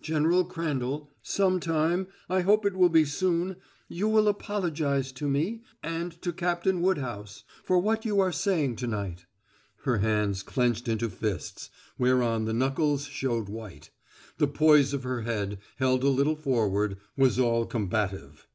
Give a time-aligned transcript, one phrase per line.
[0.00, 3.56] "General Crandall, some time I hope it will be soon
[3.88, 8.86] you will apologize to me and to Captain Woodhouse for what you are saying to
[8.86, 9.26] night."
[9.82, 11.68] Her hands clenched into fists,
[11.98, 13.90] whereon the knuckles showed white;
[14.38, 18.46] the poise of her head, held a little forward, was all combative.